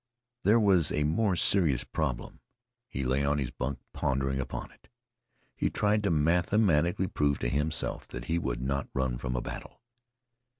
There 0.43 0.59
was 0.59 0.91
a 0.91 1.03
more 1.03 1.35
serious 1.35 1.83
problem. 1.83 2.39
He 2.89 3.03
lay 3.05 3.21
in 3.21 3.37
his 3.37 3.51
bunk 3.51 3.77
pondering 3.93 4.39
upon 4.39 4.71
it. 4.71 4.87
He 5.55 5.69
tried 5.69 6.01
to 6.01 6.09
mathematically 6.09 7.05
prove 7.05 7.37
to 7.37 7.49
himself 7.49 8.07
that 8.07 8.25
he 8.25 8.39
would 8.39 8.61
not 8.63 8.89
run 8.95 9.19
from 9.19 9.35
a 9.35 9.41
battle. 9.43 9.79